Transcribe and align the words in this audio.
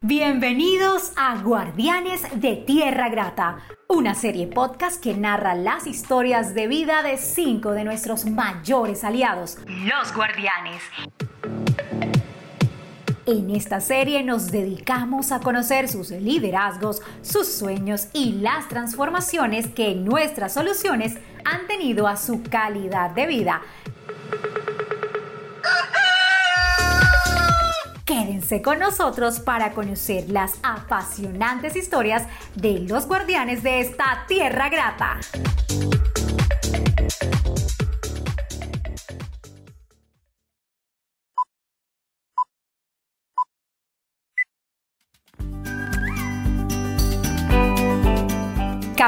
Bienvenidos 0.00 1.12
a 1.16 1.36
Guardianes 1.42 2.22
de 2.40 2.56
Tierra 2.56 3.08
Grata, 3.08 3.58
una 3.88 4.14
serie 4.14 4.46
podcast 4.46 5.02
que 5.02 5.14
narra 5.14 5.54
las 5.54 5.86
historias 5.86 6.54
de 6.54 6.66
vida 6.68 7.02
de 7.02 7.16
cinco 7.16 7.72
de 7.72 7.84
nuestros 7.84 8.24
mayores 8.24 9.04
aliados, 9.04 9.58
los 9.66 10.14
guardianes. 10.14 10.80
En 13.26 13.50
esta 13.50 13.80
serie 13.80 14.22
nos 14.22 14.52
dedicamos 14.52 15.32
a 15.32 15.40
conocer 15.40 15.88
sus 15.88 16.10
liderazgos, 16.10 17.02
sus 17.22 17.48
sueños 17.48 18.06
y 18.12 18.34
las 18.34 18.68
transformaciones 18.68 19.66
que 19.66 19.96
nuestras 19.96 20.54
soluciones 20.54 21.16
han 21.44 21.66
tenido 21.66 22.06
a 22.06 22.16
su 22.16 22.44
calidad 22.44 23.10
de 23.10 23.26
vida. 23.26 23.62
Quédense 28.04 28.62
con 28.62 28.78
nosotros 28.78 29.40
para 29.40 29.72
conocer 29.72 30.30
las 30.30 30.60
apasionantes 30.62 31.74
historias 31.74 32.28
de 32.54 32.78
los 32.78 33.08
guardianes 33.08 33.64
de 33.64 33.80
esta 33.80 34.24
tierra 34.28 34.68
grata. 34.68 35.18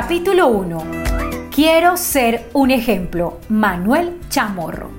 Capítulo 0.00 0.46
1. 0.46 0.82
Quiero 1.50 1.96
ser 1.96 2.48
un 2.52 2.70
ejemplo. 2.70 3.40
Manuel 3.48 4.20
Chamorro. 4.28 4.92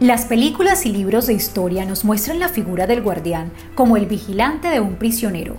Las 0.00 0.24
películas 0.24 0.84
y 0.84 0.90
libros 0.90 1.28
de 1.28 1.34
historia 1.34 1.84
nos 1.84 2.04
muestran 2.04 2.40
la 2.40 2.48
figura 2.48 2.88
del 2.88 3.02
guardián 3.02 3.52
como 3.76 3.96
el 3.96 4.06
vigilante 4.06 4.66
de 4.66 4.80
un 4.80 4.96
prisionero. 4.96 5.58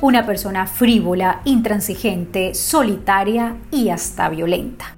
Una 0.00 0.26
persona 0.26 0.68
frívola, 0.68 1.40
intransigente, 1.44 2.54
solitaria 2.54 3.56
y 3.72 3.88
hasta 3.88 4.28
violenta. 4.28 4.96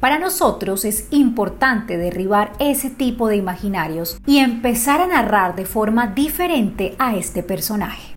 Para 0.00 0.18
nosotros 0.18 0.84
es 0.84 1.06
importante 1.12 1.96
derribar 1.96 2.54
ese 2.58 2.90
tipo 2.90 3.28
de 3.28 3.36
imaginarios 3.36 4.18
y 4.26 4.38
empezar 4.38 5.00
a 5.00 5.06
narrar 5.06 5.54
de 5.54 5.64
forma 5.64 6.08
diferente 6.08 6.96
a 6.98 7.14
este 7.14 7.44
personaje. 7.44 8.15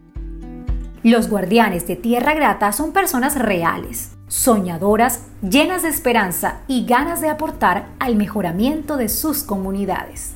Los 1.03 1.29
guardianes 1.29 1.87
de 1.87 1.95
Tierra 1.95 2.33
Grata 2.33 2.73
son 2.73 2.91
personas 2.91 3.37
reales, 3.39 4.17
soñadoras, 4.27 5.27
llenas 5.41 5.83
de 5.83 5.89
esperanza 5.89 6.59
y 6.67 6.85
ganas 6.85 7.21
de 7.21 7.29
aportar 7.29 7.87
al 7.99 8.17
mejoramiento 8.17 8.97
de 8.97 9.07
sus 9.07 9.43
comunidades. 9.43 10.33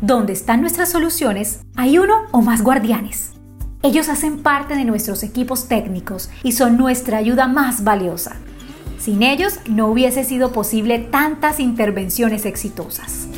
Donde 0.00 0.32
están 0.32 0.60
nuestras 0.60 0.90
soluciones, 0.90 1.60
hay 1.76 1.98
uno 1.98 2.22
o 2.32 2.42
más 2.42 2.62
guardianes. 2.62 3.30
Ellos 3.84 4.08
hacen 4.08 4.42
parte 4.42 4.74
de 4.74 4.84
nuestros 4.84 5.22
equipos 5.22 5.68
técnicos 5.68 6.30
y 6.42 6.50
son 6.50 6.76
nuestra 6.76 7.18
ayuda 7.18 7.46
más 7.46 7.84
valiosa. 7.84 8.36
Sin 8.98 9.22
ellos 9.22 9.60
no 9.68 9.86
hubiese 9.86 10.24
sido 10.24 10.50
posible 10.50 10.98
tantas 10.98 11.60
intervenciones 11.60 12.44
exitosas. 12.44 13.29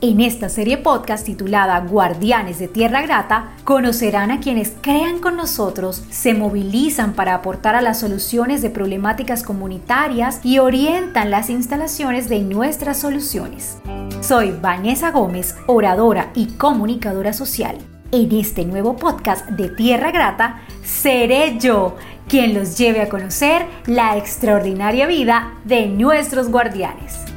En 0.00 0.20
esta 0.20 0.48
serie 0.48 0.78
podcast 0.78 1.26
titulada 1.26 1.80
Guardianes 1.80 2.60
de 2.60 2.68
Tierra 2.68 3.02
Grata, 3.02 3.56
conocerán 3.64 4.30
a 4.30 4.38
quienes 4.38 4.72
crean 4.80 5.18
con 5.18 5.36
nosotros, 5.36 6.04
se 6.08 6.34
movilizan 6.34 7.14
para 7.14 7.34
aportar 7.34 7.74
a 7.74 7.80
las 7.80 7.98
soluciones 7.98 8.62
de 8.62 8.70
problemáticas 8.70 9.42
comunitarias 9.42 10.38
y 10.44 10.60
orientan 10.60 11.32
las 11.32 11.50
instalaciones 11.50 12.28
de 12.28 12.38
nuestras 12.38 13.00
soluciones. 13.00 13.78
Soy 14.20 14.52
Vanessa 14.52 15.10
Gómez, 15.10 15.56
oradora 15.66 16.30
y 16.32 16.46
comunicadora 16.46 17.32
social. 17.32 17.76
En 18.12 18.30
este 18.30 18.64
nuevo 18.64 18.94
podcast 18.94 19.48
de 19.48 19.68
Tierra 19.68 20.12
Grata, 20.12 20.60
seré 20.84 21.58
yo 21.58 21.96
quien 22.28 22.54
los 22.54 22.78
lleve 22.78 23.02
a 23.02 23.08
conocer 23.08 23.66
la 23.86 24.16
extraordinaria 24.16 25.08
vida 25.08 25.54
de 25.64 25.88
nuestros 25.88 26.50
guardianes. 26.50 27.27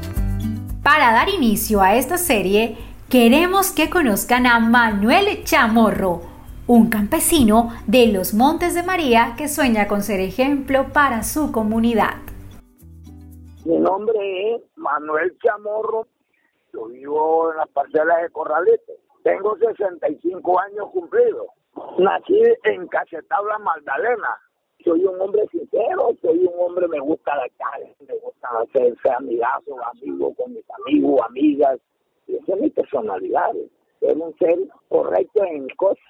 Para 0.83 1.13
dar 1.13 1.29
inicio 1.29 1.79
a 1.81 1.93
esta 1.93 2.17
serie, 2.17 2.75
queremos 3.07 3.71
que 3.71 3.91
conozcan 3.91 4.47
a 4.47 4.59
Manuel 4.59 5.43
Chamorro, 5.43 6.21
un 6.65 6.89
campesino 6.89 7.69
de 7.85 8.07
los 8.07 8.33
Montes 8.33 8.73
de 8.73 8.81
María 8.81 9.35
que 9.37 9.47
sueña 9.47 9.87
con 9.87 10.01
ser 10.01 10.19
ejemplo 10.19 10.87
para 10.91 11.21
su 11.21 11.51
comunidad. 11.51 12.15
Mi 13.63 13.77
nombre 13.77 14.55
es 14.55 14.61
Manuel 14.75 15.37
Chamorro, 15.37 16.07
yo 16.73 16.87
vivo 16.87 17.51
en 17.51 17.57
las 17.57 17.69
parcelas 17.69 18.23
de 18.23 18.31
Corralete. 18.31 18.93
Tengo 19.23 19.55
65 19.57 20.59
años 20.61 20.89
cumplidos. 20.91 21.45
Nací 21.99 22.41
en 22.63 22.87
Cachetabla, 22.87 23.59
Magdalena, 23.59 24.35
soy 24.83 25.03
un 25.05 25.19
hombre 25.19 25.47
sincero, 25.51 26.15
soy 26.21 26.39
un 26.39 26.53
hombre, 26.59 26.87
me 26.87 26.99
gusta 26.99 27.35
la 27.35 27.47
calle, 27.57 27.95
me 28.07 28.13
gusta 28.23 28.47
hacerse 28.61 29.09
amigazo, 29.17 29.75
amigo 29.93 30.33
con 30.35 30.53
mis 30.53 30.63
amigos, 30.85 31.19
amigas. 31.27 31.79
Esa 32.27 32.53
es 32.53 32.61
mi 32.61 32.69
personalidad, 32.69 33.51
ser 33.99 34.17
un 34.17 34.35
ser 34.37 34.57
correcto 34.89 35.43
en 35.43 35.65
mis 35.65 35.75
cosas. 35.75 36.03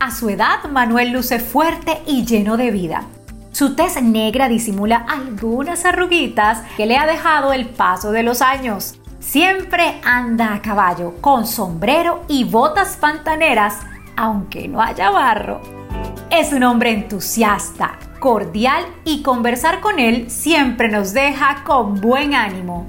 A 0.00 0.10
su 0.10 0.28
edad, 0.30 0.64
Manuel 0.70 1.12
luce 1.12 1.38
fuerte 1.38 1.98
y 2.06 2.24
lleno 2.24 2.56
de 2.56 2.70
vida. 2.70 3.06
Su 3.52 3.76
tez 3.76 4.02
negra 4.02 4.48
disimula 4.48 5.04
algunas 5.08 5.84
arruguitas 5.84 6.62
que 6.76 6.86
le 6.86 6.96
ha 6.96 7.06
dejado 7.06 7.52
el 7.52 7.68
paso 7.68 8.10
de 8.10 8.22
los 8.22 8.40
años. 8.40 8.98
Siempre 9.18 10.00
anda 10.04 10.54
a 10.54 10.62
caballo, 10.62 11.14
con 11.20 11.46
sombrero 11.46 12.22
y 12.28 12.44
botas 12.44 12.96
pantaneras, 12.96 13.80
aunque 14.16 14.66
no 14.68 14.80
haya 14.80 15.10
barro. 15.10 15.79
Es 16.30 16.52
un 16.52 16.62
hombre 16.62 16.92
entusiasta, 16.92 17.98
cordial 18.20 18.84
y 19.04 19.22
conversar 19.22 19.80
con 19.80 19.98
él 19.98 20.30
siempre 20.30 20.88
nos 20.88 21.12
deja 21.12 21.64
con 21.64 22.00
buen 22.00 22.34
ánimo. 22.34 22.86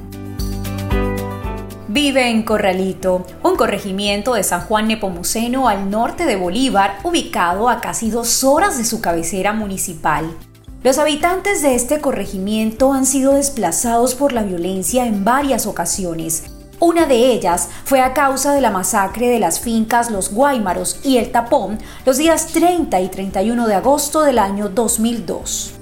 Vive 1.88 2.30
en 2.30 2.44
Corralito, 2.44 3.26
un 3.42 3.56
corregimiento 3.56 4.36
de 4.36 4.44
San 4.44 4.62
Juan 4.62 4.88
Nepomuceno 4.88 5.68
al 5.68 5.90
norte 5.90 6.26
de 6.26 6.36
Bolívar, 6.36 7.00
ubicado 7.04 7.68
a 7.68 7.82
casi 7.82 8.12
dos 8.12 8.44
horas 8.44 8.78
de 8.78 8.86
su 8.86 9.02
cabecera 9.02 9.54
municipal. 9.54 10.38
Los 10.84 11.00
habitantes 11.00 11.64
de 11.64 11.74
este 11.74 12.00
corregimiento 12.00 12.94
han 12.94 13.08
sido 13.08 13.34
desplazados 13.34 14.14
por 14.14 14.34
la 14.34 14.44
violencia 14.44 15.08
en 15.08 15.26
varias 15.26 15.66
ocasiones, 15.66 16.51
una 16.82 17.06
de 17.06 17.32
ellas 17.32 17.70
fue 17.86 18.02
a 18.02 18.14
causa 18.14 18.54
de 18.54 18.60
la 18.60 18.72
masacre 18.72 19.28
de 19.28 19.40
las 19.40 19.60
fincas 19.60 20.10
Los 20.10 20.34
Guaymaros 20.34 21.06
y 21.06 21.18
El 21.18 21.32
Tapón 21.32 21.78
los 22.08 22.18
días 22.18 22.52
30 22.54 23.00
y 23.02 23.08
31 23.08 23.68
de 23.68 23.76
agosto 23.76 24.22
del 24.22 24.40
año 24.40 24.68
2002. 24.68 25.78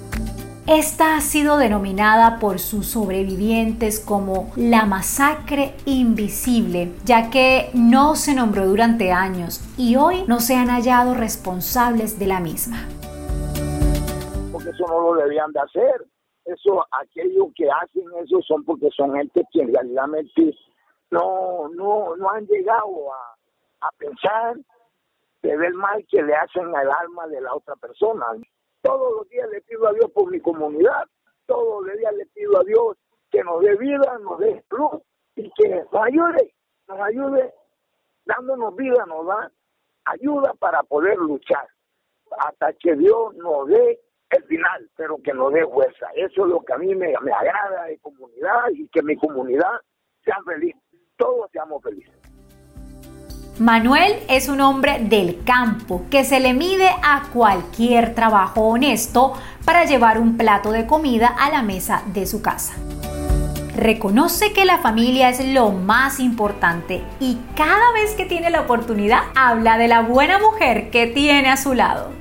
Esta 0.66 1.16
ha 1.16 1.20
sido 1.22 1.56
denominada 1.56 2.38
por 2.38 2.58
sus 2.58 2.86
sobrevivientes 2.86 3.98
como 3.98 4.52
la 4.56 4.84
masacre 4.84 5.74
invisible, 5.86 6.92
ya 7.06 7.30
que 7.30 7.70
no 7.72 8.14
se 8.14 8.34
nombró 8.34 8.66
durante 8.66 9.10
años 9.10 9.62
y 9.78 9.96
hoy 9.96 10.24
no 10.28 10.38
se 10.38 10.54
han 10.54 10.68
hallado 10.68 11.14
responsables 11.14 12.18
de 12.18 12.26
la 12.26 12.40
misma. 12.40 12.76
Porque 14.52 14.68
eso 14.68 14.86
no 14.86 15.00
lo 15.00 15.22
debían 15.22 15.50
de 15.52 15.60
hacer. 15.60 16.06
Eso, 16.44 16.84
aquellos 17.00 17.48
que 17.54 17.68
hacen 17.70 18.04
eso 18.22 18.40
son 18.46 18.64
porque 18.64 18.90
son 18.94 19.14
gente 19.14 19.42
que 19.52 19.64
realmente 19.64 20.54
no, 21.10 21.68
no, 21.68 22.16
no 22.16 22.30
han 22.30 22.46
llegado 22.46 23.12
a, 23.12 23.36
a 23.80 23.90
pensar 23.92 24.56
de 25.42 25.56
ver 25.56 25.74
mal 25.74 26.04
que 26.08 26.22
le 26.22 26.34
hacen 26.34 26.74
al 26.74 26.90
alma 26.90 27.26
de 27.28 27.40
la 27.40 27.54
otra 27.54 27.74
persona. 27.76 28.26
Todos 28.82 29.14
los 29.16 29.28
días 29.28 29.48
le 29.50 29.60
pido 29.62 29.88
a 29.88 29.92
Dios 29.92 30.10
por 30.12 30.30
mi 30.30 30.40
comunidad, 30.40 31.06
todos 31.46 31.86
los 31.86 31.96
días 31.96 32.14
le 32.14 32.26
pido 32.26 32.60
a 32.60 32.64
Dios 32.64 32.96
que 33.30 33.42
nos 33.42 33.60
dé 33.60 33.76
vida, 33.76 34.18
nos 34.18 34.38
dé 34.38 34.64
luz 34.70 35.02
y 35.36 35.50
que 35.52 35.68
nos 35.68 36.02
ayude, 36.02 36.54
nos 36.88 37.00
ayude 37.00 37.54
dándonos 38.24 38.76
vida, 38.76 39.04
nos 39.06 39.26
da 39.26 39.50
ayuda 40.04 40.54
para 40.54 40.82
poder 40.82 41.16
luchar 41.18 41.68
hasta 42.38 42.72
que 42.74 42.94
Dios 42.94 43.34
nos 43.36 43.68
dé 43.68 44.00
el 44.30 44.44
final, 44.44 44.88
pero 44.96 45.18
que 45.22 45.32
nos 45.32 45.52
dé 45.52 45.66
fuerza. 45.66 46.08
Eso 46.14 46.44
es 46.44 46.50
lo 46.52 46.60
que 46.60 46.72
a 46.72 46.78
mí 46.78 46.94
me, 46.94 47.12
me 47.22 47.32
agrada 47.32 47.84
de 47.84 47.98
comunidad 47.98 48.70
y 48.72 48.86
que 48.88 49.02
mi 49.02 49.16
comunidad 49.16 49.80
sea 50.24 50.38
feliz 50.44 50.76
todos 51.20 51.50
seamos 51.52 51.82
felices. 51.82 52.14
Manuel 53.58 54.14
es 54.28 54.48
un 54.48 54.62
hombre 54.62 55.00
del 55.00 55.44
campo 55.44 56.06
que 56.10 56.24
se 56.24 56.40
le 56.40 56.54
mide 56.54 56.88
a 57.02 57.24
cualquier 57.30 58.14
trabajo 58.14 58.62
honesto 58.62 59.34
para 59.66 59.84
llevar 59.84 60.18
un 60.18 60.38
plato 60.38 60.72
de 60.72 60.86
comida 60.86 61.28
a 61.28 61.50
la 61.50 61.62
mesa 61.62 62.02
de 62.06 62.26
su 62.26 62.40
casa. 62.40 62.72
Reconoce 63.76 64.54
que 64.54 64.64
la 64.64 64.78
familia 64.78 65.28
es 65.28 65.44
lo 65.44 65.72
más 65.72 66.20
importante 66.20 67.02
y 67.20 67.38
cada 67.54 67.92
vez 67.92 68.14
que 68.14 68.24
tiene 68.24 68.48
la 68.48 68.62
oportunidad 68.62 69.24
habla 69.36 69.76
de 69.76 69.88
la 69.88 70.00
buena 70.00 70.38
mujer 70.38 70.90
que 70.90 71.06
tiene 71.06 71.50
a 71.50 71.58
su 71.58 71.74
lado. 71.74 72.19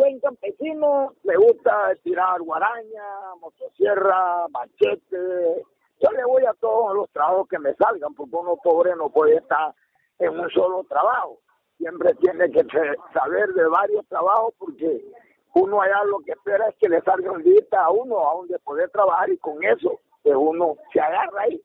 Buen 0.00 0.18
campesino 0.20 1.12
le 1.24 1.36
gusta 1.36 1.94
tirar 2.02 2.40
guaraña, 2.40 3.34
motosierra, 3.38 4.48
machete. 4.48 5.62
Yo 6.00 6.10
le 6.12 6.24
voy 6.24 6.42
a 6.46 6.54
todos 6.54 6.94
los 6.94 7.10
trabajos 7.10 7.46
que 7.48 7.58
me 7.58 7.74
salgan, 7.74 8.14
porque 8.14 8.34
uno 8.34 8.56
pobre 8.64 8.96
no 8.96 9.10
puede 9.10 9.36
estar 9.36 9.74
en 10.18 10.40
un 10.40 10.48
solo 10.50 10.84
trabajo. 10.84 11.38
Siempre 11.76 12.14
tiene 12.14 12.50
que 12.50 12.64
saber 13.12 13.52
de 13.52 13.68
varios 13.68 14.06
trabajos 14.08 14.54
porque 14.58 15.04
uno 15.54 15.82
allá 15.82 16.02
lo 16.04 16.20
que 16.20 16.32
espera 16.32 16.68
es 16.68 16.76
que 16.76 16.88
le 16.88 17.02
salga 17.02 17.32
un 17.32 17.42
día 17.42 17.60
a 17.72 17.90
uno 17.90 18.26
a 18.26 18.34
donde 18.36 18.58
poder 18.60 18.88
trabajar 18.88 19.28
y 19.28 19.36
con 19.36 19.62
eso 19.62 20.00
pues 20.22 20.34
uno 20.34 20.76
se 20.94 21.00
agarra 21.00 21.42
ahí. 21.42 21.62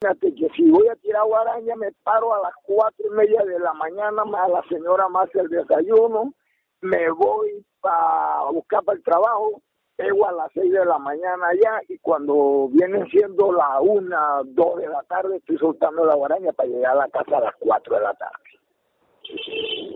Fíjate 0.00 0.34
que 0.34 0.48
si 0.56 0.68
voy 0.68 0.88
a 0.88 0.96
tirar 0.96 1.24
guaraña 1.26 1.76
me 1.76 1.92
paro 2.02 2.34
a 2.34 2.40
las 2.40 2.54
cuatro 2.64 3.06
y 3.06 3.10
media 3.10 3.44
de 3.44 3.60
la 3.60 3.72
mañana, 3.74 4.22
a 4.22 4.48
la 4.48 4.62
señora 4.68 5.08
más 5.08 5.32
el 5.34 5.48
desayuno, 5.48 6.32
me 6.82 7.10
voy 7.10 7.64
a 7.84 8.48
buscar 8.52 8.82
para 8.84 8.98
el 8.98 9.04
trabajo, 9.04 9.62
llego 9.98 10.26
a 10.26 10.32
las 10.32 10.50
seis 10.54 10.72
de 10.72 10.84
la 10.84 10.98
mañana 10.98 11.48
allá 11.48 11.80
y 11.88 11.98
cuando 11.98 12.68
vienen 12.72 13.06
siendo 13.08 13.52
la 13.52 13.80
una, 13.80 14.40
dos 14.44 14.78
de 14.78 14.88
la 14.88 15.02
tarde 15.02 15.36
estoy 15.36 15.58
soltando 15.58 16.04
la 16.04 16.14
guaraña 16.14 16.52
para 16.52 16.68
llegar 16.68 16.92
a 16.92 17.06
la 17.06 17.08
casa 17.08 17.36
a 17.36 17.40
las 17.40 17.54
cuatro 17.58 17.96
de 17.96 18.02
la 18.02 18.14
tarde. 18.14 18.34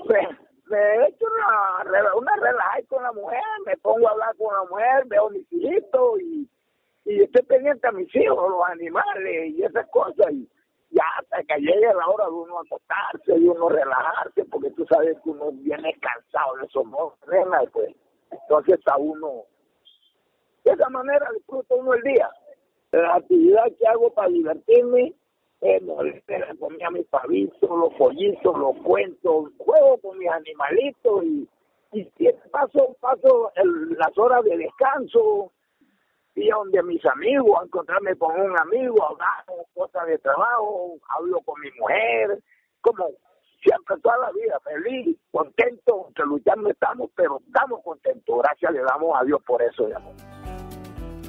Pues, 0.06 0.28
me 0.66 0.78
he 0.78 1.08
hecho 1.08 1.26
una, 1.26 2.14
una 2.14 2.32
con 2.88 3.02
la 3.02 3.12
mujer, 3.12 3.42
me 3.66 3.76
pongo 3.78 4.08
a 4.08 4.12
hablar 4.12 4.36
con 4.36 4.54
la 4.54 4.64
mujer, 4.64 5.04
veo 5.06 5.30
mis 5.30 5.52
hijitos 5.52 6.20
y, 6.20 6.48
y 7.04 7.22
estoy 7.22 7.42
pendiente 7.42 7.86
a 7.86 7.92
mis 7.92 8.14
hijos, 8.14 8.50
los 8.50 8.64
animales 8.66 9.50
y 9.50 9.62
esas 9.62 9.86
cosas. 9.88 10.32
Y 10.32 10.48
ya 10.90 11.04
hasta 11.18 11.42
que 11.42 11.60
llegue 11.60 11.94
la 11.94 12.06
hora 12.06 12.26
de 12.26 12.32
uno 12.32 12.60
acostarse, 12.60 13.32
de 13.32 13.48
uno 13.48 13.68
relajarse, 13.68 14.43
porque 14.64 14.70
tú 14.76 14.86
sabes 14.86 15.16
que 15.22 15.30
uno 15.30 15.50
viene 15.52 15.94
cansado 16.00 16.56
de 16.56 16.66
esos 16.66 16.84
monstruos, 16.86 17.68
pues. 17.72 17.94
Entonces 18.30 18.80
a 18.86 18.96
uno, 18.96 19.44
de 20.64 20.72
esa 20.72 20.88
manera 20.88 21.28
disfruta 21.36 21.74
uno 21.74 21.94
el 21.94 22.02
día. 22.02 22.30
La 22.92 23.16
actividad 23.16 23.64
que 23.78 23.86
hago 23.86 24.12
para 24.12 24.28
divertirme 24.28 25.12
eh, 25.60 25.80
no, 25.82 26.02
le 26.02 26.22
comía 26.58 26.90
mis 26.90 27.06
pavitos, 27.06 27.70
los 27.70 27.92
pollitos, 27.94 28.58
los 28.58 28.76
cuentos, 28.82 29.50
juego 29.58 29.98
con 29.98 30.18
mis 30.18 30.30
animalitos 30.30 31.24
y, 31.24 31.48
y, 31.92 32.08
paso, 32.50 32.96
paso 33.00 33.52
las 33.54 34.18
horas 34.18 34.44
de 34.44 34.58
descanso, 34.58 35.52
y 36.34 36.48
donde 36.48 36.82
mis 36.82 37.04
amigos, 37.06 37.58
a 37.60 37.64
encontrarme 37.64 38.16
con 38.16 38.38
un 38.38 38.58
amigo, 38.58 38.96
hablamos 39.04 39.66
cosas 39.72 40.06
de 40.06 40.18
trabajo, 40.18 40.96
hablo 41.16 41.40
con 41.42 41.60
mi 41.60 41.70
mujer, 41.78 42.40
como 42.80 43.08
siempre 43.64 43.96
toda 44.02 44.18
la 44.18 44.30
vida, 44.32 44.60
feliz, 44.62 45.16
contento, 45.32 46.10
que 46.14 46.22
luchando 46.22 46.70
estamos, 46.70 47.10
pero 47.16 47.40
estamos 47.46 47.80
contentos, 47.82 48.38
gracias 48.38 48.72
le 48.72 48.82
damos 48.82 49.18
a 49.18 49.24
Dios 49.24 49.42
por 49.44 49.62
eso, 49.62 49.86
amor. 49.96 50.12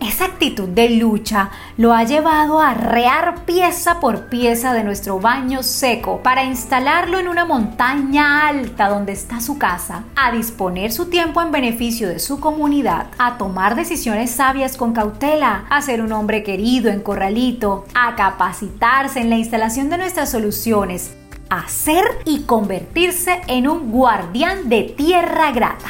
Esa 0.01 0.25
actitud 0.25 0.67
de 0.67 0.89
lucha 0.89 1.51
lo 1.77 1.93
ha 1.93 2.03
llevado 2.03 2.59
a 2.59 2.73
rear 2.73 3.45
pieza 3.45 4.01
por 4.01 4.29
pieza 4.29 4.73
de 4.73 4.83
nuestro 4.83 5.19
baño 5.19 5.63
seco 5.63 6.21
para 6.21 6.43
instalarlo 6.43 7.17
en 7.17 7.29
una 7.29 7.45
montaña 7.45 8.47
alta 8.47 8.89
donde 8.89 9.13
está 9.13 9.39
su 9.39 9.57
casa, 9.57 10.03
a 10.15 10.31
disponer 10.31 10.91
su 10.91 11.09
tiempo 11.09 11.41
en 11.41 11.51
beneficio 11.51 12.09
de 12.09 12.19
su 12.19 12.41
comunidad, 12.41 13.07
a 13.17 13.37
tomar 13.37 13.75
decisiones 13.75 14.31
sabias 14.31 14.75
con 14.75 14.93
cautela, 14.93 15.65
a 15.69 15.81
ser 15.81 16.01
un 16.01 16.11
hombre 16.11 16.43
querido 16.43 16.91
en 16.91 17.01
corralito, 17.01 17.85
a 17.95 18.15
capacitarse 18.15 19.21
en 19.21 19.29
la 19.29 19.37
instalación 19.37 19.89
de 19.89 19.97
nuestras 19.97 20.29
soluciones, 20.29 21.17
a 21.49 21.67
ser 21.67 22.03
y 22.25 22.45
convertirse 22.45 23.41
en 23.47 23.67
un 23.67 23.91
guardián 23.91 24.69
de 24.69 24.93
tierra 24.97 25.51
grata. 25.51 25.89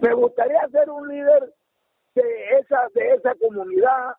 Me 0.00 0.12
gustaría 0.12 0.68
ser 0.68 0.90
un 0.90 1.08
líder 1.08 1.54
de 2.14 2.22
esa, 2.60 2.88
de 2.94 3.14
esa 3.14 3.34
comunidad. 3.36 4.14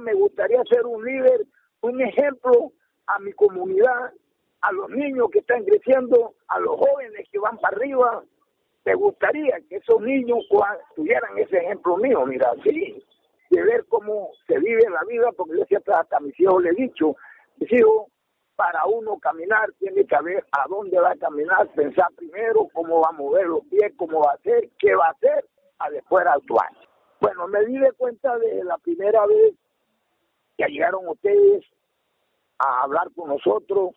Me 0.00 0.14
gustaría 0.14 0.62
ser 0.64 0.86
un 0.86 1.04
líder, 1.04 1.46
un 1.82 2.00
ejemplo 2.00 2.72
a 3.06 3.18
mi 3.18 3.32
comunidad, 3.32 4.12
a 4.60 4.72
los 4.72 4.90
niños 4.90 5.28
que 5.30 5.40
están 5.40 5.64
creciendo, 5.64 6.34
a 6.48 6.58
los 6.60 6.76
jóvenes 6.76 7.26
que 7.30 7.38
van 7.38 7.58
para 7.58 7.76
arriba. 7.76 8.22
Me 8.84 8.94
gustaría 8.94 9.60
que 9.68 9.76
esos 9.76 10.00
niños 10.00 10.38
tuvieran 10.96 11.36
ese 11.38 11.58
ejemplo 11.58 11.96
mío, 11.98 12.24
mira, 12.26 12.50
sí, 12.64 13.04
de 13.50 13.62
ver 13.62 13.84
cómo 13.88 14.30
se 14.46 14.58
vive 14.58 14.88
la 14.90 15.04
vida, 15.04 15.30
porque 15.32 15.58
yo 15.58 15.64
siempre 15.66 15.94
hasta 15.94 16.16
a 16.16 16.20
mis 16.20 16.38
hijos 16.40 16.62
le 16.62 16.70
he 16.70 16.74
dicho, 16.74 17.16
mis 17.56 17.72
hijos, 17.72 18.06
para 18.58 18.84
uno 18.86 19.16
caminar 19.20 19.72
tiene 19.78 20.04
que 20.04 20.20
ver 20.20 20.44
a 20.50 20.66
dónde 20.68 20.98
va 20.98 21.12
a 21.12 21.16
caminar, 21.16 21.68
pensar 21.76 22.08
primero 22.16 22.66
cómo 22.72 23.00
va 23.00 23.10
a 23.10 23.12
mover 23.12 23.46
los 23.46 23.64
pies, 23.66 23.92
cómo 23.96 24.18
va 24.18 24.32
a 24.32 24.34
hacer, 24.34 24.68
qué 24.80 24.96
va 24.96 25.06
a 25.06 25.10
hacer, 25.10 25.44
a 25.78 25.88
después 25.90 26.26
actuar. 26.26 26.68
Bueno, 27.20 27.46
me 27.46 27.64
di 27.66 27.78
de 27.78 27.92
cuenta 27.92 28.36
de 28.36 28.64
la 28.64 28.76
primera 28.78 29.24
vez 29.26 29.54
que 30.56 30.66
llegaron 30.66 31.06
ustedes 31.06 31.64
a 32.58 32.82
hablar 32.82 33.08
con 33.14 33.28
nosotros 33.28 33.90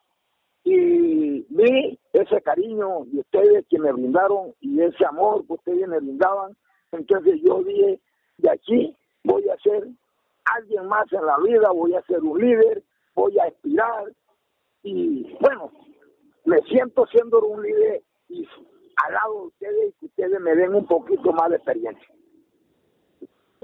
y 0.64 1.42
vi 1.50 2.00
ese 2.14 2.40
cariño 2.44 3.06
de 3.06 3.22
ustedes 3.22 3.66
que 3.68 3.80
me 3.80 3.92
brindaron 3.92 4.54
y 4.60 4.80
ese 4.80 5.04
amor 5.08 5.44
que 5.48 5.54
ustedes 5.54 5.88
me 5.88 5.98
brindaban. 5.98 6.56
Entonces 6.92 7.42
yo 7.44 7.64
dije, 7.64 8.00
de 8.38 8.52
aquí 8.52 8.96
voy 9.24 9.50
a 9.50 9.58
ser 9.58 9.88
alguien 10.56 10.86
más 10.86 11.12
en 11.12 11.26
la 11.26 11.40
vida, 11.40 11.72
voy 11.72 11.96
a 11.96 12.04
ser 12.04 12.20
un 12.20 12.40
líder, 12.40 12.84
voy 13.16 13.40
a 13.40 13.46
aspirar 13.46 14.14
y 14.84 15.38
bueno, 15.40 15.72
me 16.46 16.58
siento 16.64 17.06
siendo 17.08 17.40
un 17.42 17.62
líder 17.62 18.02
y 18.30 18.48
al 19.06 19.14
lado 19.14 19.34
de 19.34 19.48
ustedes 19.48 19.90
y 19.90 20.00
que 20.00 20.06
ustedes 20.08 20.40
me 20.42 20.56
den 20.56 20.76
un 20.76 20.86
poquito 20.86 21.32
más 21.34 21.50
de 21.50 21.58
experiencia 21.58 22.08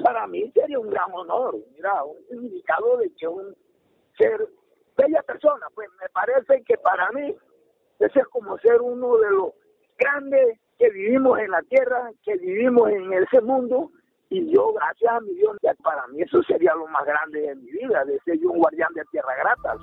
para 0.04 0.28
mí 0.28 0.52
sería 0.54 0.80
un 0.80 0.90
gran 0.90 1.12
honor, 1.14 1.56
mira, 1.74 2.04
un 2.04 2.18
significado 2.30 2.98
de 2.98 3.12
que 3.18 3.28
un 3.28 3.56
ser 4.18 4.48
bella 4.96 5.22
persona, 5.24 5.68
pues 5.74 5.90
me 6.00 6.08
parece 6.10 6.64
que 6.64 6.78
para 6.78 7.12
mí 7.12 7.36
ese 8.00 8.20
es 8.20 8.28
como 8.28 8.58
ser 8.60 8.82
uno 8.82 9.18
de 9.18 9.32
los 9.32 9.52
grandes 9.98 10.60
que 10.78 10.90
vivimos 10.92 11.40
en 11.40 11.50
la 11.52 11.62
tierra, 11.64 12.12
que 12.24 12.38
vivimos 12.38 12.90
en 12.92 13.12
ese 13.14 13.42
mundo, 13.42 13.92
y 14.30 14.54
yo, 14.54 14.74
gracias 14.74 15.12
a 15.12 15.20
mi 15.22 15.34
Dios, 15.34 15.58
para 15.84 16.06
mí 16.08 16.22
eso 16.22 16.44
sería 16.44 16.76
lo 16.76 16.86
más 16.88 17.06
grande 17.06 17.42
de 17.42 17.56
mi 17.56 17.72
vida, 17.72 18.04
de 18.06 18.20
ser 18.20 18.40
yo 18.40 18.52
un 18.52 18.60
guardián 18.60 18.94
de 18.94 19.04
tierra 19.06 19.36
grata. 19.36 19.78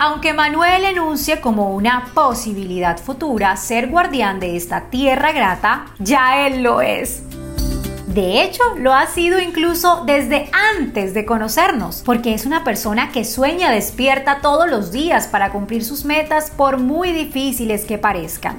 Aunque 0.00 0.32
Manuel 0.32 0.84
enuncie 0.84 1.40
como 1.40 1.74
una 1.74 2.12
posibilidad 2.14 2.98
futura 2.98 3.56
ser 3.56 3.88
guardián 3.88 4.38
de 4.38 4.56
esta 4.56 4.90
tierra 4.90 5.32
grata, 5.32 5.86
ya 5.98 6.46
él 6.46 6.62
lo 6.62 6.80
es. 6.80 7.24
De 8.06 8.42
hecho, 8.42 8.62
lo 8.78 8.94
ha 8.94 9.06
sido 9.06 9.40
incluso 9.40 10.04
desde 10.06 10.50
antes 10.78 11.14
de 11.14 11.26
conocernos, 11.26 12.02
porque 12.04 12.32
es 12.32 12.46
una 12.46 12.62
persona 12.62 13.10
que 13.10 13.24
sueña 13.24 13.72
despierta 13.72 14.38
todos 14.40 14.70
los 14.70 14.92
días 14.92 15.26
para 15.26 15.50
cumplir 15.50 15.84
sus 15.84 16.04
metas 16.04 16.52
por 16.52 16.78
muy 16.78 17.10
difíciles 17.10 17.84
que 17.84 17.98
parezcan. 17.98 18.56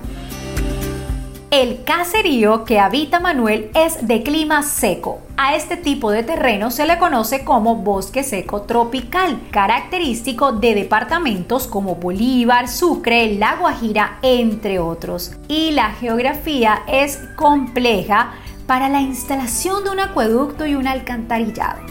El 1.51 1.83
caserío 1.83 2.63
que 2.63 2.79
habita 2.79 3.19
Manuel 3.19 3.71
es 3.73 4.05
de 4.05 4.21
clima 4.21 4.61
seco. 4.61 5.21
A 5.35 5.55
este 5.55 5.77
tipo 5.77 6.11
de 6.11 6.21
terreno 6.21 6.69
se 6.69 6.85
le 6.85 6.99
conoce 6.99 7.43
como 7.43 7.77
bosque 7.77 8.23
seco 8.23 8.61
tropical, 8.61 9.41
característico 9.49 10.51
de 10.51 10.75
departamentos 10.75 11.65
como 11.65 11.95
Bolívar, 11.95 12.67
Sucre, 12.67 13.33
La 13.33 13.55
Guajira, 13.55 14.19
entre 14.21 14.77
otros. 14.77 15.31
Y 15.47 15.71
la 15.71 15.89
geografía 15.93 16.83
es 16.87 17.17
compleja 17.35 18.33
para 18.67 18.87
la 18.87 19.01
instalación 19.01 19.83
de 19.83 19.89
un 19.89 20.01
acueducto 20.01 20.67
y 20.67 20.75
un 20.75 20.85
alcantarillado. 20.85 21.81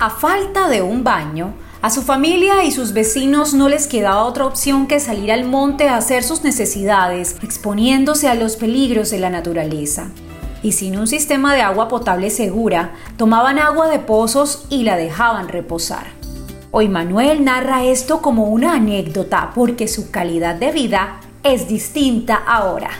A 0.00 0.08
falta 0.08 0.70
de 0.70 0.80
un 0.80 1.04
baño, 1.04 1.52
a 1.82 1.90
su 1.90 2.02
familia 2.02 2.62
y 2.62 2.70
sus 2.70 2.92
vecinos 2.92 3.54
no 3.54 3.68
les 3.68 3.88
quedaba 3.88 4.22
otra 4.22 4.46
opción 4.46 4.86
que 4.86 5.00
salir 5.00 5.32
al 5.32 5.44
monte 5.44 5.88
a 5.88 5.96
hacer 5.96 6.22
sus 6.22 6.44
necesidades, 6.44 7.36
exponiéndose 7.42 8.28
a 8.28 8.36
los 8.36 8.54
peligros 8.54 9.10
de 9.10 9.18
la 9.18 9.30
naturaleza. 9.30 10.06
Y 10.62 10.72
sin 10.72 10.96
un 10.96 11.08
sistema 11.08 11.56
de 11.56 11.62
agua 11.62 11.88
potable 11.88 12.30
segura, 12.30 12.92
tomaban 13.16 13.58
agua 13.58 13.88
de 13.88 13.98
pozos 13.98 14.64
y 14.70 14.84
la 14.84 14.96
dejaban 14.96 15.48
reposar. 15.48 16.06
Hoy 16.70 16.88
Manuel 16.88 17.44
narra 17.44 17.82
esto 17.82 18.22
como 18.22 18.44
una 18.44 18.74
anécdota 18.74 19.50
porque 19.52 19.88
su 19.88 20.12
calidad 20.12 20.54
de 20.54 20.70
vida 20.70 21.20
es 21.42 21.66
distinta 21.66 22.36
ahora. 22.46 22.90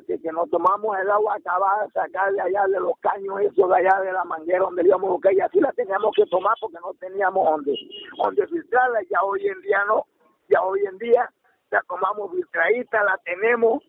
Que 0.00 0.32
nos 0.32 0.48
tomamos 0.50 0.96
el 0.98 1.10
agua 1.10 1.34
acabada, 1.36 1.88
sacar 1.90 2.32
de 2.32 2.40
allá 2.40 2.66
de 2.66 2.80
los 2.80 2.98
caños, 3.00 3.40
eso 3.40 3.68
de 3.68 3.76
allá 3.76 4.00
de 4.00 4.12
la 4.12 4.24
manguera 4.24 4.60
donde 4.60 4.82
íbamos 4.84 5.08
a 5.08 5.12
buscar, 5.12 5.32
y 5.34 5.40
así 5.40 5.60
la 5.60 5.72
teníamos 5.72 6.14
que 6.16 6.24
tomar 6.26 6.54
porque 6.60 6.78
no 6.80 6.94
teníamos 6.94 7.44
donde, 7.44 7.74
donde 8.16 8.46
filtrarla, 8.46 9.00
ya 9.10 9.22
hoy 9.22 9.46
en 9.46 9.60
día 9.60 9.84
no, 9.86 10.06
ya 10.48 10.62
hoy 10.62 10.80
en 10.86 10.98
día 10.98 11.30
la 11.70 11.82
tomamos 11.88 12.30
filtradita, 12.32 13.04
la 13.04 13.18
tenemos, 13.24 13.82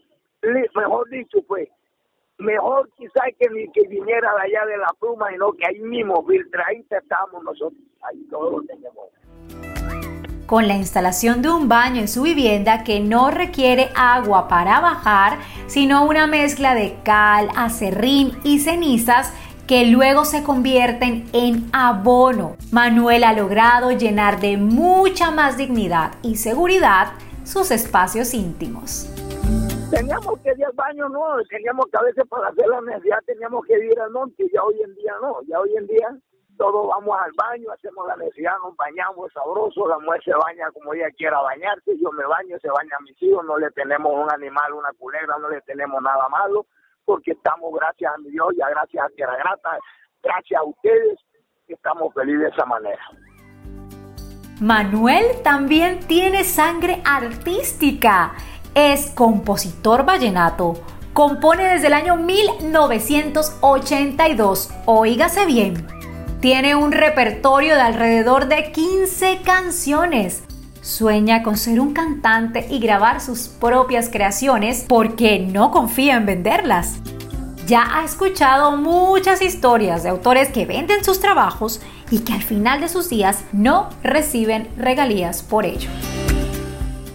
mejor 0.75 1.09
dicho, 1.09 1.41
pues, 1.47 1.69
mejor 2.37 2.89
quizás 2.97 3.29
que 3.39 3.49
ni 3.49 3.71
que 3.71 3.87
viniera 3.87 4.33
de 4.35 4.41
allá 4.41 4.65
de 4.65 4.77
la 4.77 4.93
pluma, 4.99 5.29
sino 5.31 5.53
que 5.53 5.65
ahí 5.65 5.79
mismo 5.79 6.25
filtradita 6.25 6.97
estábamos 6.97 7.43
nosotros, 7.43 7.81
ahí 8.01 8.23
todos 8.29 8.51
lo 8.51 8.61
tenemos. 8.63 9.09
Con 10.45 10.67
la 10.67 10.75
instalación 10.75 11.41
de 11.41 11.49
un 11.49 11.67
baño 11.67 12.01
en 12.01 12.07
su 12.07 12.23
vivienda 12.23 12.83
que 12.83 12.99
no 12.99 13.31
requiere 13.31 13.89
agua 13.95 14.47
para 14.47 14.79
bajar, 14.79 15.37
sino 15.67 16.05
una 16.05 16.27
mezcla 16.27 16.75
de 16.75 16.95
cal, 17.03 17.49
acerrín 17.55 18.37
y 18.43 18.59
cenizas 18.59 19.33
que 19.67 19.85
luego 19.85 20.25
se 20.25 20.43
convierten 20.43 21.25
en 21.33 21.69
abono. 21.71 22.57
Manuel 22.71 23.23
ha 23.23 23.33
logrado 23.33 23.91
llenar 23.91 24.39
de 24.39 24.57
mucha 24.57 25.31
más 25.31 25.57
dignidad 25.57 26.11
y 26.21 26.35
seguridad 26.35 27.13
sus 27.43 27.71
espacios 27.71 28.33
íntimos. 28.33 29.09
Teníamos 29.89 30.39
que 30.39 30.49
ir 30.57 30.65
al 30.65 30.73
baño, 30.73 31.07
no, 31.09 31.21
teníamos 31.49 31.85
que 31.85 31.97
a 31.97 32.01
veces 32.01 32.23
para 32.27 32.47
hacer 32.47 32.67
la 32.67 32.81
necesidad 32.81 33.19
teníamos 33.25 33.65
que 33.65 33.73
ir 33.73 33.99
al 33.99 34.11
monte, 34.11 34.43
ya 34.51 34.63
hoy 34.63 34.75
en 34.83 34.95
día 34.95 35.13
no, 35.21 35.35
ya 35.47 35.59
hoy 35.59 35.69
en 35.77 35.87
día 35.87 36.17
todos 36.63 36.87
vamos 36.87 37.19
al 37.19 37.33
baño, 37.33 37.69
hacemos 37.73 38.07
la 38.07 38.15
necesidad, 38.15 38.53
nos 38.63 38.73
bañamos, 38.77 39.29
sabroso, 39.33 39.85
la 39.85 39.99
mujer 39.99 40.23
se 40.23 40.31
baña 40.31 40.71
como 40.71 40.93
ella 40.93 41.11
quiera 41.17 41.41
bañarse, 41.41 41.91
yo 42.01 42.09
me 42.13 42.25
baño, 42.25 42.57
se 42.61 42.69
baña 42.69 42.95
a 42.97 43.01
mis 43.01 43.21
hijos, 43.21 43.43
no 43.43 43.57
le 43.57 43.69
tenemos 43.71 44.13
un 44.13 44.31
animal, 44.31 44.71
una 44.71 44.93
culebra, 44.97 45.37
no 45.39 45.49
le 45.49 45.59
tenemos 45.63 46.01
nada 46.01 46.29
malo, 46.29 46.65
porque 47.03 47.31
estamos, 47.31 47.73
gracias 47.73 48.13
a 48.13 48.17
mi 48.19 48.29
Dios, 48.29 48.53
ya 48.57 48.69
gracias 48.69 49.05
a 49.05 49.09
Tierra 49.09 49.35
Grata, 49.35 49.77
gracias 50.23 50.61
a 50.61 50.63
ustedes, 50.63 51.19
estamos 51.67 52.13
felices 52.13 52.43
de 52.43 52.47
esa 52.47 52.65
manera. 52.65 53.03
Manuel 54.61 55.41
también 55.43 55.99
tiene 56.07 56.45
sangre 56.45 57.01
artística. 57.03 58.35
Es 58.73 59.11
compositor 59.11 60.05
vallenato. 60.05 60.75
Compone 61.11 61.65
desde 61.65 61.87
el 61.87 61.93
año 61.93 62.15
1982. 62.15 64.69
Oígase 64.85 65.45
bien. 65.45 65.85
Tiene 66.43 66.75
un 66.75 66.91
repertorio 66.91 67.73
de 67.73 67.79
alrededor 67.79 68.49
de 68.49 68.73
15 68.73 69.43
canciones. 69.45 70.43
Sueña 70.81 71.41
con 71.41 71.55
ser 71.55 71.79
un 71.79 71.93
cantante 71.93 72.67
y 72.69 72.81
grabar 72.81 73.21
sus 73.21 73.47
propias 73.47 74.09
creaciones 74.09 74.85
porque 74.89 75.39
no 75.39 75.71
confía 75.71 76.17
en 76.17 76.25
venderlas. 76.25 76.99
Ya 77.65 77.85
ha 77.89 78.03
escuchado 78.03 78.75
muchas 78.75 79.41
historias 79.41 80.03
de 80.03 80.09
autores 80.09 80.51
que 80.51 80.65
venden 80.65 81.05
sus 81.05 81.21
trabajos 81.21 81.81
y 82.11 82.25
que 82.25 82.33
al 82.33 82.43
final 82.43 82.81
de 82.81 82.89
sus 82.89 83.09
días 83.09 83.47
no 83.53 83.87
reciben 84.03 84.67
regalías 84.75 85.43
por 85.43 85.63
ello. 85.63 85.89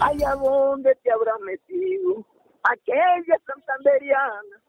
¿Allá 0.01 0.37
dónde 0.37 0.95
te 1.03 1.13
habrá 1.13 1.35
metido 1.45 2.25
aquella 2.63 3.39
santanderiana 3.47 4.63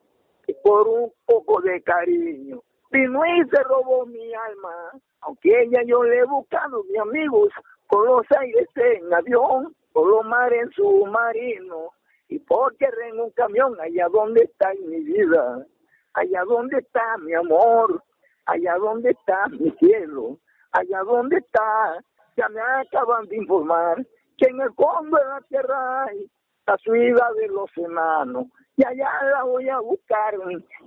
por 0.65 0.85
un 0.85 1.13
poco 1.25 1.61
de 1.61 1.81
cariño 1.81 2.61
y 2.91 3.50
se 3.50 3.63
robó 3.63 4.05
mi 4.05 4.34
alma? 4.34 4.91
Aunque 5.22 5.62
ella 5.63 5.81
yo 5.86 6.03
le 6.03 6.19
he 6.19 6.24
buscado, 6.25 6.84
mis 6.86 7.00
amigos, 7.00 7.50
con 7.88 8.05
los 8.05 8.25
aires 8.39 8.67
en 8.75 9.13
avión, 9.13 9.75
por 9.93 10.08
los 10.08 10.25
mares 10.25 10.63
en 10.63 10.72
submarino, 10.72 11.91
y 12.29 12.39
por 12.39 12.75
tierra 12.75 13.08
en 13.08 13.19
un 13.19 13.31
camión, 13.31 13.75
allá 13.81 14.08
donde 14.10 14.43
está 14.43 14.72
mi 14.88 15.00
vida, 15.00 15.65
allá 16.13 16.43
donde 16.46 16.77
está 16.77 17.17
mi 17.17 17.34
amor, 17.34 18.03
allá 18.46 18.75
donde 18.77 19.12
está 19.12 19.48
mi 19.50 19.72
cielo, 19.72 20.38
allá 20.72 21.00
donde 21.03 21.38
está, 21.38 22.03
ya 22.38 22.48
me 22.50 22.62
acaban 22.62 23.25
de 23.27 23.38
informar 23.38 24.05
que 24.38 24.48
en 24.48 24.62
el 24.62 24.72
fondo 24.74 25.17
de 25.17 25.25
la 25.25 25.41
tierra 25.50 26.03
hay 26.05 26.29
la 26.69 26.77
ciudad 26.77 27.33
de 27.39 27.47
los 27.47 27.69
enanos, 27.77 28.45
y 28.77 28.85
allá 28.85 29.09
la 29.33 29.43
voy 29.43 29.67
a 29.69 29.79
buscar, 29.79 30.35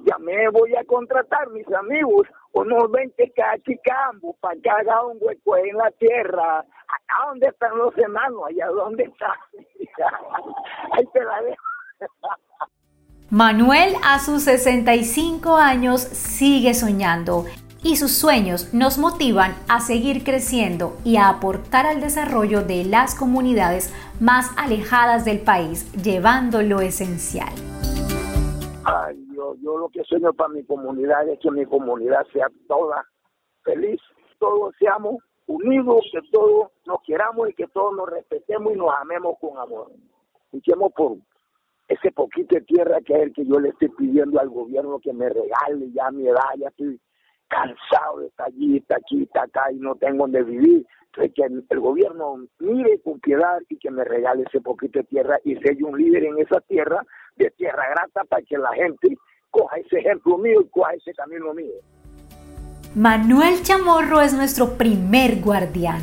ya 0.04 0.16
me 0.18 0.48
voy 0.50 0.74
a 0.76 0.84
contratar, 0.84 1.50
mis 1.50 1.66
amigos, 1.72 2.26
unos 2.52 2.90
20 2.90 3.32
cachicambos 3.32 4.36
para 4.40 4.58
que 4.60 4.70
haga 4.70 5.04
un 5.04 5.18
hueco 5.20 5.56
en 5.56 5.76
la 5.76 5.90
tierra, 5.92 6.60
acá 6.60 7.26
donde 7.28 7.48
están 7.48 7.76
los 7.76 7.96
enanos, 7.98 8.42
allá 8.48 8.66
donde 8.68 9.04
está, 9.04 9.34
ahí 10.92 11.04
te. 11.12 11.20
Manuel 13.30 13.94
a 14.04 14.18
sus 14.18 14.44
65 14.44 15.56
años 15.56 16.02
sigue 16.02 16.74
soñando 16.74 17.44
y 17.84 17.96
sus 17.96 18.12
sueños 18.12 18.72
nos 18.72 18.98
motivan 18.98 19.52
a 19.68 19.80
seguir 19.80 20.24
creciendo 20.24 20.96
y 21.04 21.16
a 21.16 21.28
aportar 21.28 21.86
al 21.86 22.00
desarrollo 22.00 22.62
de 22.62 22.84
las 22.84 23.14
comunidades 23.14 23.92
más 24.20 24.50
alejadas 24.56 25.24
del 25.24 25.40
país, 25.40 25.90
llevando 26.02 26.62
lo 26.62 26.80
esencial. 26.80 27.52
Ay, 28.84 29.26
yo, 29.34 29.56
yo 29.62 29.78
lo 29.78 29.88
que 29.88 30.04
sueño 30.04 30.32
para 30.32 30.50
mi 30.50 30.64
comunidad 30.64 31.28
es 31.28 31.38
que 31.40 31.50
mi 31.50 31.66
comunidad 31.66 32.24
sea 32.32 32.46
toda 32.68 33.04
feliz, 33.62 34.00
todos 34.38 34.74
seamos 34.78 35.16
unidos, 35.46 36.04
que 36.12 36.20
todos 36.30 36.70
nos 36.86 37.02
queramos 37.02 37.50
y 37.50 37.54
que 37.54 37.66
todos 37.68 37.96
nos 37.96 38.08
respetemos 38.08 38.72
y 38.72 38.76
nos 38.76 38.90
amemos 39.00 39.36
con 39.40 39.58
amor. 39.58 39.90
Luchemos 40.52 40.92
por 40.92 41.16
ese 41.88 42.12
poquito 42.12 42.54
de 42.54 42.62
tierra 42.62 43.00
que 43.00 43.14
es 43.14 43.22
el 43.22 43.32
que 43.32 43.44
yo 43.44 43.58
le 43.58 43.70
estoy 43.70 43.88
pidiendo 43.88 44.40
al 44.40 44.48
gobierno 44.48 45.00
que 45.00 45.12
me 45.12 45.28
regale 45.28 45.90
ya 45.92 46.10
mi 46.10 46.26
edad, 46.26 46.40
ya 46.58 46.68
estoy 46.68 47.00
cansado 47.48 48.20
de 48.20 48.26
estar 48.28 48.46
allí, 48.46 48.78
estar 48.78 48.98
aquí, 48.98 49.22
estar 49.22 49.44
acá 49.44 49.70
y 49.72 49.76
no 49.76 49.94
tengo 49.96 50.24
donde 50.24 50.42
vivir. 50.42 50.86
Entonces 51.06 51.34
que 51.34 51.74
el 51.74 51.80
gobierno 51.80 52.46
mire 52.58 53.00
con 53.02 53.20
piedad 53.20 53.60
y 53.68 53.76
que 53.76 53.90
me 53.90 54.04
regale 54.04 54.44
ese 54.44 54.60
poquito 54.60 55.00
de 55.00 55.04
tierra 55.04 55.38
y 55.44 55.56
sea 55.56 55.72
un 55.86 55.98
líder 55.98 56.24
en 56.24 56.38
esa 56.38 56.60
tierra, 56.62 57.04
de 57.36 57.50
tierra 57.50 57.90
grata, 57.90 58.24
para 58.24 58.42
que 58.42 58.56
la 58.56 58.72
gente 58.72 59.18
coja 59.50 59.76
ese 59.76 59.98
ejemplo 59.98 60.38
mío 60.38 60.62
y 60.62 60.68
coja 60.70 60.94
ese 60.94 61.12
camino 61.12 61.52
mío. 61.52 61.74
Manuel 62.94 63.62
Chamorro 63.62 64.20
es 64.20 64.34
nuestro 64.34 64.76
primer 64.78 65.40
guardián. 65.40 66.02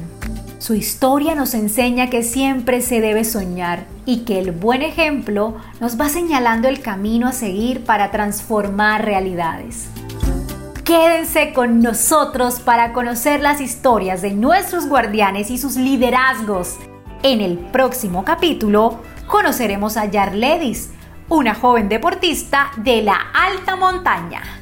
Su 0.59 0.75
historia 0.75 1.35
nos 1.35 1.53
enseña 1.53 2.09
que 2.09 2.21
siempre 2.21 2.81
se 2.81 2.99
debe 2.99 3.23
soñar 3.23 3.85
y 4.05 4.25
que 4.25 4.39
el 4.39 4.51
buen 4.51 4.81
ejemplo 4.81 5.55
nos 5.79 5.99
va 5.99 6.09
señalando 6.09 6.67
el 6.67 6.81
camino 6.81 7.27
a 7.27 7.31
seguir 7.31 7.85
para 7.85 8.11
transformar 8.11 9.05
realidades. 9.05 9.89
Quédense 10.89 11.53
con 11.53 11.81
nosotros 11.83 12.61
para 12.61 12.93
conocer 12.93 13.41
las 13.41 13.61
historias 13.61 14.23
de 14.23 14.31
nuestros 14.31 14.87
guardianes 14.87 15.51
y 15.51 15.59
sus 15.59 15.75
liderazgos. 15.75 16.77
En 17.21 17.41
el 17.41 17.59
próximo 17.59 18.25
capítulo 18.25 18.97
conoceremos 19.27 19.97
a 19.97 20.05
Yarledis, 20.05 20.89
una 21.29 21.53
joven 21.53 21.89
deportista 21.89 22.71
de 22.77 23.03
la 23.03 23.19
alta 23.35 23.75
montaña. 23.75 24.58